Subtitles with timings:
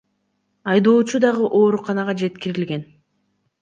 [0.73, 2.87] Айдоочу дагы ооруканага жеткирилген.